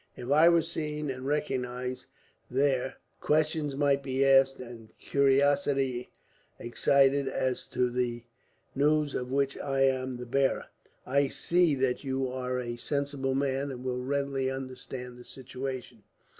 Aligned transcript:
If 0.17 0.31
I 0.31 0.49
were 0.49 0.63
seen 0.63 1.11
and 1.11 1.27
recognized 1.27 2.07
there, 2.49 2.95
questions 3.19 3.75
might 3.75 4.01
be 4.01 4.25
asked, 4.25 4.59
and 4.59 4.89
curiosity 4.97 6.09
excited 6.57 7.27
as 7.27 7.67
to 7.67 7.87
the 7.87 8.23
news 8.73 9.13
of 9.13 9.31
which 9.31 9.59
I 9.59 9.81
am 9.81 10.17
the 10.17 10.25
bearer. 10.25 10.65
"I 11.05 11.27
see 11.27 11.75
that 11.75 12.03
you 12.03 12.27
are 12.31 12.59
a 12.59 12.77
sensible 12.77 13.35
man, 13.35 13.69
and 13.69 13.83
will 13.83 14.01
readily 14.03 14.49
understand 14.49 15.19
the 15.19 15.23
situation. 15.23 16.01